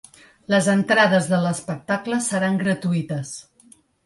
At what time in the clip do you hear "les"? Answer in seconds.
0.53-0.69